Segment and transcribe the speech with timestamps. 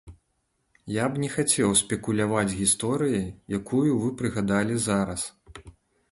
[0.91, 3.27] Я б не хацеў спекуляваць гісторыяй,
[3.59, 5.27] якую вы прыгадалі зараз.